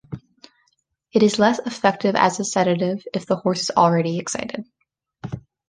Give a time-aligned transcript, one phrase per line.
[1.11, 4.65] It is less effective as a sedative if the horse is already excited.